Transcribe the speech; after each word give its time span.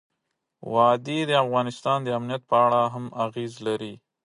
وادي 0.73 1.19
د 1.29 1.31
افغانستان 1.43 1.97
د 2.03 2.07
امنیت 2.17 2.43
په 2.49 2.55
اړه 2.65 2.81
هم 2.93 3.05
اغېز 3.25 3.53
لري. 3.67 3.93